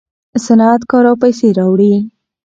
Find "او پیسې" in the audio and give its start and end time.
1.11-1.47